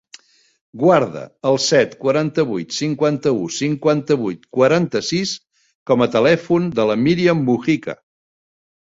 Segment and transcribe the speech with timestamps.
[0.83, 1.19] Guarda
[1.49, 5.35] el set, quaranta-vuit, cinquanta-u, cinquanta-vuit, quaranta-sis
[5.93, 7.97] com a telèfon de la Míriam Mujica.